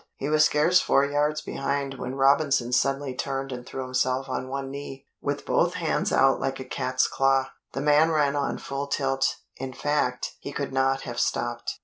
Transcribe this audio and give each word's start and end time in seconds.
He 0.17 0.29
was 0.29 0.43
scarce 0.45 0.81
four 0.81 1.05
yards 1.05 1.41
behind 1.41 1.99
when 1.99 2.15
Robinson 2.15 2.71
suddenly 2.73 3.13
turned 3.13 3.51
and 3.51 3.63
threw 3.67 3.83
himself 3.83 4.29
on 4.29 4.47
one 4.47 4.71
knee, 4.71 5.05
with 5.21 5.45
both 5.45 5.75
hands 5.75 6.11
out 6.11 6.39
like 6.39 6.59
a 6.59 6.65
cat's 6.65 7.07
claws. 7.07 7.45
The 7.73 7.81
man 7.81 8.09
ran 8.09 8.35
on 8.35 8.57
full 8.57 8.87
tilt; 8.87 9.35
in 9.57 9.73
fact, 9.73 10.37
he 10.39 10.51
could 10.51 10.73
not 10.73 11.01
have 11.01 11.19
stopped. 11.19 11.75